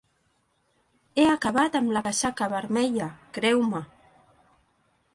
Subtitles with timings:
[1.19, 3.87] He acabat amb la casaca vermella, creu-me.